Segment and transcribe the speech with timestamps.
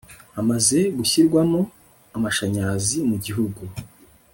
[0.35, 1.59] hamaze gushyirwamo
[2.15, 3.61] amashanyarazi mugihugu